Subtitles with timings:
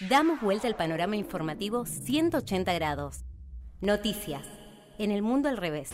[0.00, 3.24] Damos vuelta al panorama informativo 180 grados.
[3.80, 4.42] Noticias.
[4.98, 5.88] En el mundo al revés.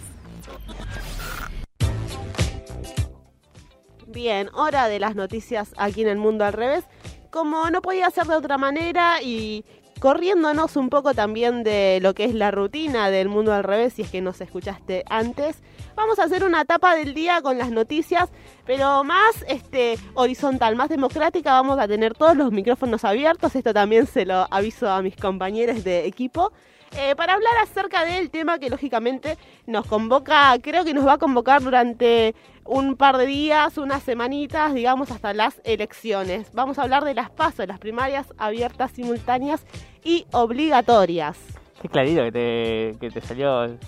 [4.08, 6.84] Bien, hora de las noticias aquí en el mundo al revés.
[7.30, 9.64] Como no podía ser de otra manera y
[10.02, 14.02] corriéndonos un poco también de lo que es la rutina del mundo al revés, si
[14.02, 15.62] es que nos escuchaste antes,
[15.94, 18.28] vamos a hacer una etapa del día con las noticias,
[18.66, 21.52] pero más este, horizontal, más democrática.
[21.52, 23.54] Vamos a tener todos los micrófonos abiertos.
[23.54, 26.52] Esto también se lo aviso a mis compañeros de equipo.
[26.96, 31.18] Eh, para hablar acerca del tema que lógicamente nos convoca, creo que nos va a
[31.18, 36.52] convocar durante un par de días, unas semanitas, digamos, hasta las elecciones.
[36.52, 39.64] Vamos a hablar de las pasos, las primarias abiertas, simultáneas
[40.04, 41.38] y obligatorias.
[41.80, 43.78] Qué clarito que te, que te salió.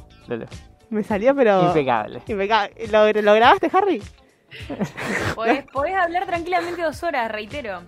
[0.89, 1.69] Me salió, pero.
[1.69, 2.23] Impecable.
[2.27, 2.87] Impecable.
[2.91, 4.03] ¿Lo, ¿Lo grabaste, Harry?
[5.35, 7.83] Podés, podés hablar tranquilamente dos horas, reitero.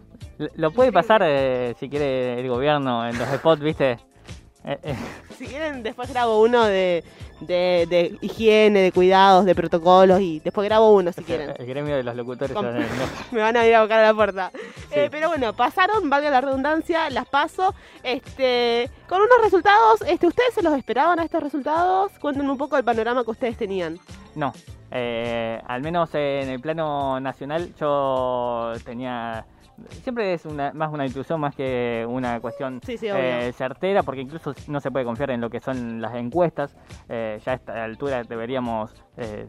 [0.56, 3.98] Lo puede pasar eh, si quiere el gobierno en los spots, ¿viste?
[4.66, 4.96] Eh, eh.
[5.38, 7.04] Si quieren, después grabo uno de,
[7.40, 11.54] de, higiene, de cuidados, de protocolos y después grabo uno si quieren.
[11.56, 12.56] El gremio de los locutores
[13.30, 14.50] me van a ir a buscar a la puerta.
[14.90, 17.74] Eh, pero bueno, pasaron, valga la redundancia, las paso.
[18.02, 22.10] Este, con unos resultados, este, ¿ustedes se los esperaban a estos resultados?
[22.18, 24.00] Cuéntenme un poco el panorama que ustedes tenían.
[24.34, 24.52] No,
[25.66, 29.44] al menos en el plano nacional yo tenía
[30.02, 34.80] siempre es una, más una intuición más que una cuestión eh, certera, porque incluso no
[34.80, 36.76] se puede confiar en lo que son las encuestas.
[37.08, 39.46] Eh, ya a esta altura deberíamos eh,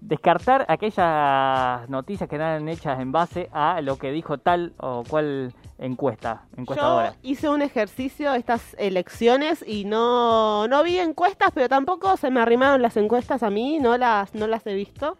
[0.00, 5.52] descartar aquellas noticias que eran hechas en base a lo que dijo tal o cual
[5.78, 7.12] encuesta, encuestadora.
[7.12, 12.40] Yo hice un ejercicio estas elecciones y no, no vi encuestas, pero tampoco se me
[12.40, 15.16] arrimaron las encuestas a mí, no las, no las he visto.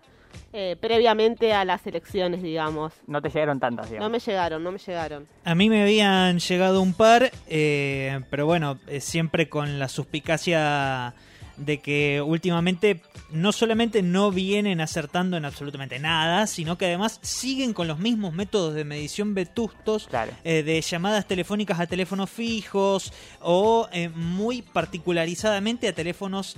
[0.53, 2.95] Eh, previamente a las elecciones, digamos.
[3.07, 4.09] No te llegaron tantas, digamos.
[4.09, 5.27] No me llegaron, no me llegaron.
[5.45, 11.15] A mí me habían llegado un par, eh, pero bueno, eh, siempre con la suspicacia
[11.57, 17.73] de que últimamente no solamente no vienen acertando en absolutamente nada, sino que además siguen
[17.73, 20.09] con los mismos métodos de medición vetustos
[20.45, 26.57] de llamadas telefónicas a teléfonos fijos o muy particularizadamente a teléfonos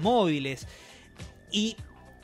[0.00, 0.66] móviles.
[1.50, 1.76] Y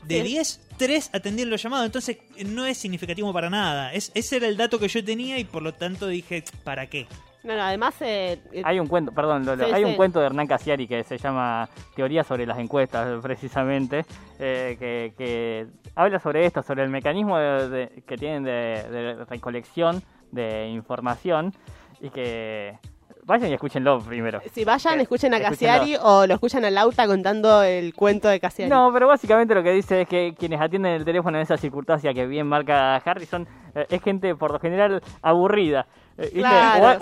[0.05, 1.87] de 10, 3 atendían los llamados.
[1.87, 3.93] Entonces no es significativo para nada.
[3.93, 7.07] Es, ese era el dato que yo tenía y por lo tanto dije, ¿para qué?
[7.45, 7.95] No, no, además...
[8.01, 11.69] Eh, eh, hay un cuento, perdón, hay un cuento de Hernán Casiari que se llama
[11.97, 14.05] Teoría sobre las encuestas, precisamente,
[14.39, 14.77] eh,
[15.17, 21.53] que, habla sobre esto, sobre el mecanismo que tienen de recolección de información
[22.01, 22.79] y que
[23.25, 24.41] Vayan y escúchenlo primero.
[24.53, 28.41] Si vayan, eh, escuchen a Cassiari o lo escuchan a Lauta contando el cuento de
[28.41, 28.69] Cassiari.
[28.69, 32.13] No, pero básicamente lo que dice es que quienes atienden el teléfono en esa circunstancia
[32.13, 35.87] que bien marca Harrison eh, es gente por lo general aburrida.
[36.19, 36.43] Eh,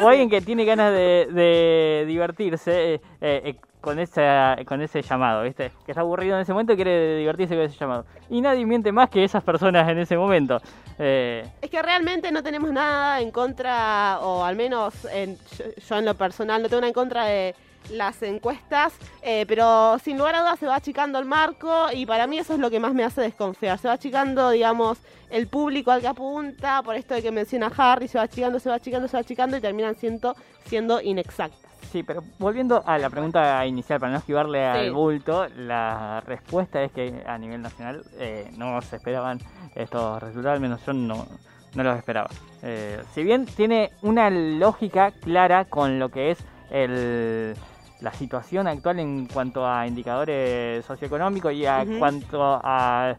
[0.01, 3.01] o, alguien que tiene ganas de, de divertirse
[3.81, 4.23] con ese,
[4.67, 5.73] con ese llamado, ¿viste?
[5.85, 8.05] Que está aburrido en ese momento y quiere divertirse con ese llamado.
[8.29, 10.61] Y nadie miente más que esas personas en ese momento.
[10.99, 15.39] Eh, es que realmente no tenemos nada en contra, o al menos en,
[15.89, 17.55] yo en lo personal no tengo nada en contra de
[17.91, 18.93] las encuestas,
[19.23, 22.55] eh, pero sin lugar a dudas se va achicando el marco y para mí eso
[22.55, 23.79] es lo que más me hace desconfiar.
[23.79, 24.99] Se va achicando, digamos,
[25.31, 28.69] el público al que apunta, por esto de que menciona Harry, se va achicando, se
[28.69, 31.71] va achicando, se va achicando y terminan siendo, siendo inexactas.
[31.91, 36.93] Sí, pero volviendo a la pregunta inicial, para no esquivarle al bulto, la respuesta es
[36.93, 39.41] que a nivel nacional eh, no se esperaban
[39.75, 41.27] estos resultados, al menos yo no,
[41.75, 42.31] no los esperaba.
[42.63, 46.39] Eh, si bien tiene una lógica clara con lo que es
[46.71, 47.57] el,
[48.01, 53.17] la situación actual en cuanto a indicadores socioeconómicos y a cuanto a...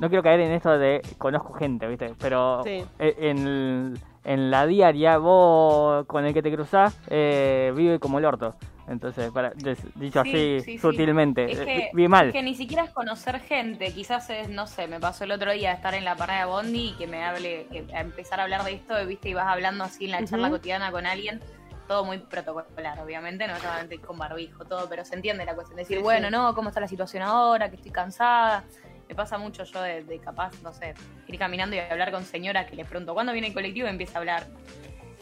[0.00, 2.14] No quiero caer en esto de conozco gente, ¿viste?
[2.18, 8.18] Pero e, en en la diaria, vos con el que te cruzás eh, vive como
[8.18, 8.54] el orto.
[8.88, 9.52] Entonces, para,
[9.94, 12.32] dicho así sutilmente, es que, vi mal.
[12.32, 15.72] que ni siquiera es conocer gente, quizás es, no sé, me pasó el otro día
[15.72, 18.72] estar en la parada de Bondi y que me hable, que empezar a hablar de
[18.72, 21.40] esto, viste, y vas hablando así en la charla cotidiana con alguien,
[21.86, 26.00] todo muy protocolar, obviamente, no solamente con barbijo, todo, pero se entiende la cuestión, decir,
[26.00, 27.68] bueno, no, ¿cómo está la situación ahora?
[27.68, 28.64] Que estoy cansada,
[29.08, 30.94] me pasa mucho yo de, capaz, no sé,
[31.26, 33.86] ir caminando y hablar con señoras que les pregunto, ¿cuándo viene el colectivo?
[33.86, 34.46] Y empieza a hablar.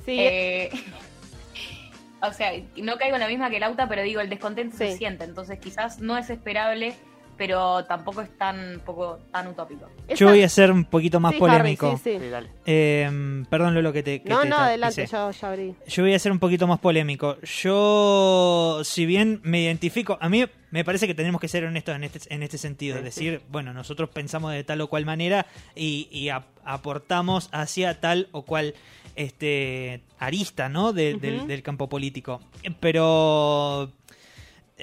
[0.04, 0.16] Sí.
[0.20, 0.70] Eh,
[2.22, 4.96] o sea, no caigo en la misma que el auto, pero digo, el descontento se
[4.96, 5.24] siente.
[5.24, 6.94] Entonces quizás no es esperable
[7.40, 9.88] pero tampoco es tan poco tan utópico.
[10.14, 11.98] Yo voy a ser un poquito más polémico.
[12.66, 14.22] Eh, perdón lo que te...
[14.26, 15.74] no, no, adelante, yo ya abrí.
[15.86, 17.38] Yo voy a ser un poquito más polémico.
[17.40, 22.04] Yo, si bien me identifico, a mí me parece que tenemos que ser honestos en
[22.04, 22.98] este, en este sentido.
[22.98, 26.28] es decir, bueno, nosotros pensamos de tal o cual manera y,
[26.62, 28.74] aportamos hacia tal o cual
[29.16, 30.92] este, arista, ¿no?
[30.92, 32.42] De- del, del campo político.
[32.80, 33.90] Pero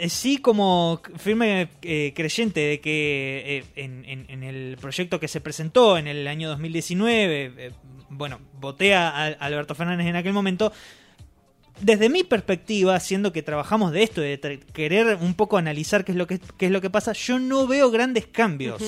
[0.10, 5.42] sí como firme eh, creyente de que eh, en, en- en el proyecto que se
[5.42, 7.72] presentó en el año 2019, eh,
[8.10, 10.72] bueno, voté a, a Alberto Fernández en aquel momento.
[11.80, 16.18] Desde mi perspectiva, siendo que trabajamos de esto, de querer un poco analizar qué es
[16.18, 18.82] lo que, qué es lo que pasa, yo no veo grandes cambios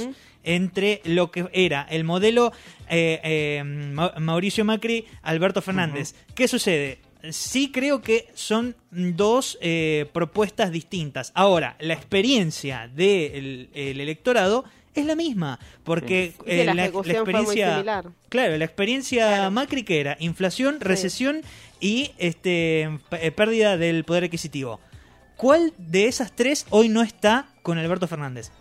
[0.44, 2.52] entre lo que era el modelo
[2.90, 6.16] eh, eh, Ma- Mauricio Macri, Alberto Fernández.
[6.34, 6.98] ¿Qué sucede?
[7.32, 11.32] Sí creo que son dos eh, propuestas distintas.
[11.36, 14.64] Ahora, la experiencia del el electorado
[14.96, 17.74] es la misma, porque Sí, eh, la la, ejecución la fue muy experiencia...
[17.74, 18.06] similar.
[18.30, 19.52] Claro, la experiencia Claro.
[19.52, 21.42] Macri que era inflación, recesión
[21.80, 24.80] y este eh, pérdida del poder adquisitivo.
[25.36, 28.52] ¿Cuál de esas tres hoy no está con Alberto Fernández?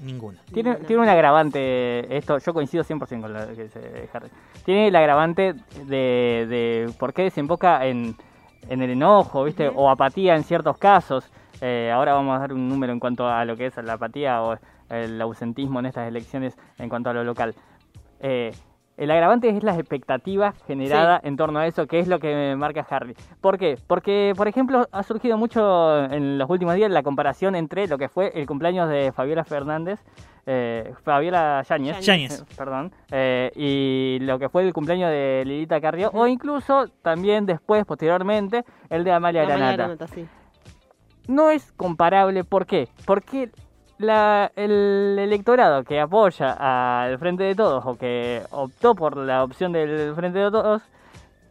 [0.00, 0.38] Ninguna.
[0.52, 0.86] Tiene, Ninguna.
[0.86, 4.28] tiene un agravante, esto yo coincido 100% con lo que dice Harry.
[4.64, 5.54] Tiene el agravante
[5.86, 8.14] de, de por qué desemboca en,
[8.68, 9.70] en el enojo, ¿viste?
[9.74, 11.30] O apatía en ciertos casos.
[11.60, 14.42] Eh, ahora vamos a dar un número en cuanto a lo que es la apatía
[14.42, 14.56] o
[14.90, 17.54] el ausentismo en estas elecciones en cuanto a lo local.
[18.20, 18.52] Eh,
[18.98, 22.84] el agravante es las expectativas generadas en torno a eso, que es lo que marca
[22.90, 23.14] Harry.
[23.40, 23.78] ¿Por qué?
[23.86, 28.08] Porque, por ejemplo, ha surgido mucho en los últimos días la comparación entre lo que
[28.08, 30.00] fue el cumpleaños de Fabiola Fernández,
[30.46, 32.40] eh, Fabiola Yáñez, Yáñez.
[32.40, 37.46] eh, perdón, eh, y lo que fue el cumpleaños de Lilita Carrió, o incluso también
[37.46, 40.26] después, posteriormente, el de Amalia La mañana Granata Granata, sí.
[41.28, 42.42] no es comparable.
[42.42, 42.88] ¿Por qué?
[43.06, 43.52] Porque
[43.98, 46.52] la- el electorado que apoya
[47.04, 50.82] al Frente de Todos o que optó por la opción del Frente de Todos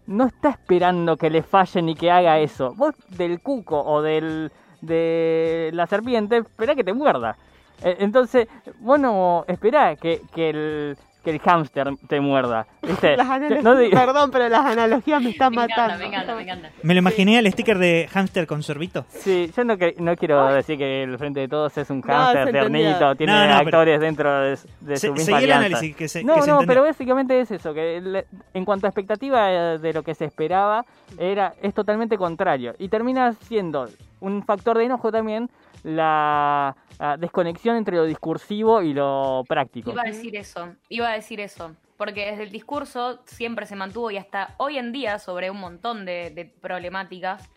[0.08, 2.74] no está esperando que le falle ni que haga eso.
[2.76, 4.52] Vos del cuco o del
[4.82, 7.36] de la serpiente, esperá que te muerda.
[7.84, 8.48] Eh, Entonces,
[8.80, 12.66] bueno, esperá que, que el que el hámster te muerda.
[12.82, 13.18] ¿Viste?
[13.62, 16.00] No di- Perdón, pero las analogías me están Me encanta, matando.
[16.00, 16.70] me encanta, me encanta.
[16.84, 19.06] Me lo imaginé al sticker de hámster con sorbito.
[19.10, 22.04] Sí, yo no, que- no quiero decir que el Frente de Todos es un No,
[22.14, 23.16] hámster se entendió.
[23.18, 25.66] tiene No, no, pero- actores dentro de, de Se- su misma seguí el alianza.
[25.66, 26.68] análisis, que se- no, que se no, entendió.
[26.68, 30.86] pero básicamente es eso, que en cuanto a expectativa eh, de lo que se esperaba,
[31.18, 32.74] era es totalmente contrario.
[32.80, 33.90] Y termina siendo
[34.20, 35.50] un factor de enojo también
[35.84, 36.76] la
[37.20, 39.92] desconexión entre lo discursivo y lo práctico.
[39.92, 41.76] Iba a decir eso, iba a decir eso.
[41.98, 46.06] Porque desde el discurso siempre se mantuvo y hasta hoy en día sobre un montón
[46.06, 47.50] de, de problemáticas,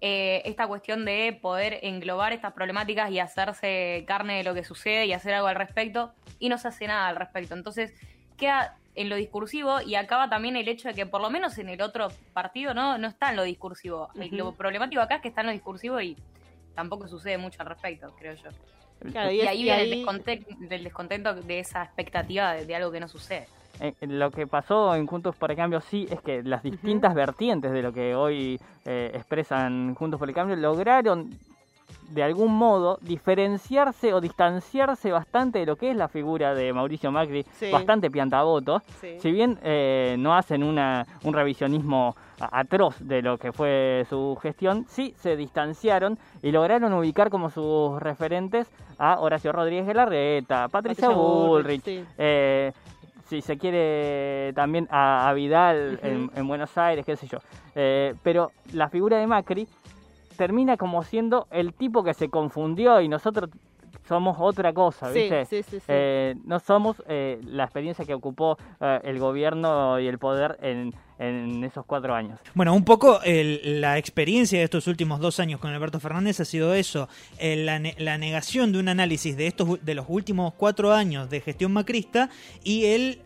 [0.00, 5.06] eh, esta cuestión de poder englobar estas problemáticas y hacerse carne de lo que sucede
[5.06, 7.54] y hacer algo al respecto, y no se hace nada al respecto.
[7.54, 7.94] Entonces
[8.36, 11.68] queda en lo discursivo y acaba también el hecho de que por lo menos en
[11.68, 14.08] el otro partido no, no está en lo discursivo.
[14.14, 14.36] Y Ujú.
[14.36, 16.16] Lo problemático acá es que está en lo discursivo y
[16.74, 18.50] tampoco sucede mucho al respecto, creo yo.
[19.12, 19.92] Claro, Y, ahí y viene ahí-
[20.70, 23.46] el, descontento de esa expectativa de, de algo que no sucede.
[23.80, 27.72] Eh, lo que pasó en Juntos por el Cambio sí es que las distintas vertientes
[27.72, 31.30] de lo que hoy eh, expresan Juntos por el Cambio lograron
[32.10, 37.10] de algún modo diferenciarse o distanciarse bastante de lo que es la figura de Mauricio
[37.12, 37.70] Macri, Sí.
[37.70, 38.80] bastante piantaboto.
[39.00, 39.16] Sí.
[39.20, 44.84] Si bien eh, no hacen una, un revisionismo atroz de lo que fue su gestión,
[44.88, 51.08] sí se distanciaron y lograron ubicar como sus referentes a Horacio Rodríguez de Larreta, Patricia,
[51.08, 52.04] Patricia Bullrich, Bullrich, sí.
[52.18, 52.72] eh,
[53.26, 57.38] si se quiere también a, a Vidal en Buenos Aires, qué sé yo.
[57.74, 59.66] Eh, pero la figura de Macri
[60.36, 63.50] termina como siendo el tipo que se confundió y nosotros
[64.08, 65.46] somos otra cosa, Sí, ¿viste?
[65.46, 65.84] sí, sí, sí.
[65.88, 70.94] Eh, no somos eh, la experiencia que ocupó eh, el gobierno y el poder en,
[71.18, 72.38] en esos cuatro años.
[72.54, 76.44] Bueno, un poco el- la experiencia de estos últimos dos años con Alberto Fernández ha
[76.44, 80.54] sido eso, eh, la, ne- la negación de un análisis de estos de los últimos
[80.54, 82.30] cuatro años de gestión macrista
[82.62, 83.18] y el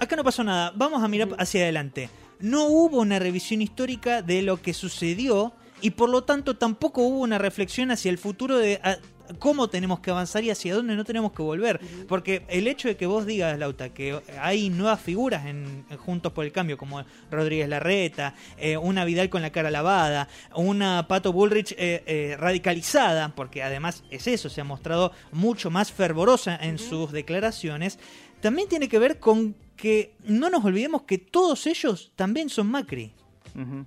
[0.00, 2.10] acá no pasó nada, vamos a mirar hacia adelante.
[2.40, 7.20] No hubo una revisión histórica de lo que sucedió y por lo tanto tampoco hubo
[7.20, 8.98] una reflexión hacia el futuro de a-
[9.40, 11.80] cómo tenemos que avanzar y hacia dónde no tenemos que volver.
[12.06, 16.32] Porque el hecho de que vos digas, Lauta, que hay nuevas figuras en, en Juntos
[16.32, 21.32] por el Cambio, como Rodríguez Larreta, eh, una Vidal con la cara lavada, una Pato
[21.32, 26.78] Bullrich eh, eh, radicalizada, porque además es eso, se ha mostrado mucho más fervorosa en
[26.78, 27.98] sus declaraciones,
[28.40, 33.12] también tiene que ver con que no nos olvidemos que todos ellos también son Macri.
[33.56, 33.86] Ujú.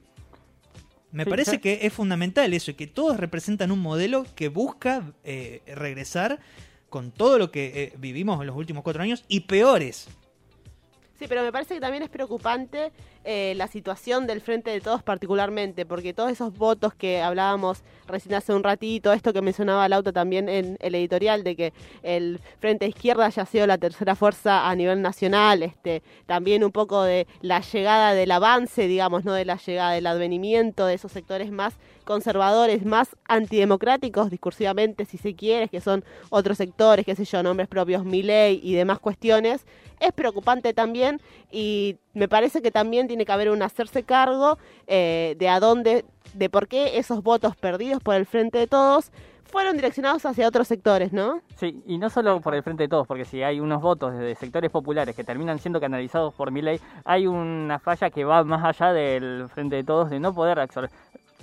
[1.11, 1.57] Me Sí, parece sí.
[1.59, 6.39] que es fundamental eso, y que todos representan un modelo que busca eh, regresar
[6.89, 10.07] con todo lo que eh, vivimos en los últimos cuatro años y peores.
[11.19, 12.93] Sí, pero me parece que también es preocupante
[13.25, 18.35] eh, la situación del Frente de Todos particularmente, porque todos esos votos que hablábamos recién
[18.35, 21.73] hace un ratito, esto que mencionaba Lauta también en el editorial, de que
[22.03, 27.03] el Frente Izquierda haya sido la tercera fuerza a nivel nacional, este, también un poco
[27.03, 31.51] de la llegada del avance, digamos, no de la llegada del advenimiento de esos sectores
[31.51, 31.73] más
[32.09, 37.69] conservadores, más antidemocráticos discursivamente, si se quiere, que son otros sectores, qué sé yo, nombres
[37.69, 39.63] propios, ley y demás cuestiones,
[39.99, 45.35] es preocupante también y me parece que también tiene que haber un hacerse cargo eh,
[45.37, 49.11] de a dónde, de por qué esos votos perdidos por el Frente de Todos
[49.43, 51.41] fueron direccionados hacia otros sectores, ¿no?
[51.57, 54.33] Sí, y no solo por el Frente de Todos, porque si hay unos votos de
[54.33, 58.93] sectores populares que terminan siendo canalizados por ley, hay una falla que va más allá
[58.93, 60.89] del Frente de Todos de no poder absorber.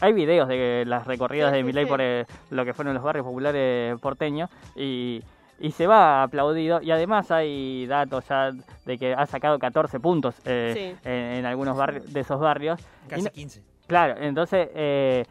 [0.00, 3.98] Hay videos de las recorridas de Milei por eh, lo que fueron los barrios populares
[4.00, 5.22] porteños y
[5.58, 6.80] y se va aplaudido.
[6.82, 8.52] Y además hay datos ya
[8.84, 12.80] de que ha sacado 14 puntos eh, en, algunos barrios de esos barrios.
[13.08, 13.62] Casi 15.
[13.86, 15.24] Claro, entonces eh,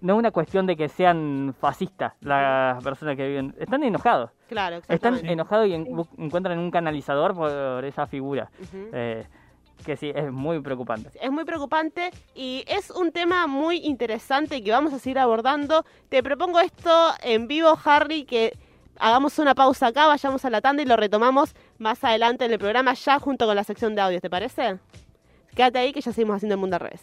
[0.00, 4.30] no es una cuestión de que sean fascistas las personas que viven, están enojados.
[4.48, 8.48] Claro, Están enojados y encuentran un canalizador por esa figura.
[8.72, 9.26] Eh,
[9.86, 11.10] que sí, es muy preocupante.
[11.22, 15.86] Es muy preocupante y es un tema muy interesante que vamos a seguir abordando.
[16.10, 18.52] Te propongo esto en vivo, Harry, que
[18.98, 22.58] hagamos una pausa acá, vayamos a la tanda y lo retomamos más adelante en el
[22.58, 24.78] programa ya junto con la sección de audios, ¿te parece?
[25.54, 27.00] Quédate ahí que ya seguimos haciendo el mundo al revés.